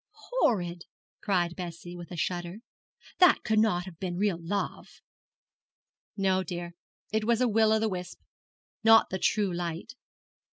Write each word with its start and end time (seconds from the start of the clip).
'Horrid!' 0.31 0.85
cried 1.21 1.55
Bess, 1.55 1.83
with 1.85 2.09
a 2.09 2.17
shudder. 2.17 2.57
'That 3.19 3.43
could 3.43 3.59
not 3.59 3.85
have 3.85 3.99
been 3.99 4.17
real 4.17 4.39
love.' 4.41 4.99
'No, 6.17 6.41
dear, 6.41 6.71
it 7.11 7.23
was 7.23 7.39
a 7.39 7.47
will 7.47 7.71
o' 7.71 7.77
the 7.77 7.87
wisp, 7.87 8.19
not 8.83 9.11
the 9.11 9.19
true 9.19 9.53
light.' 9.53 9.93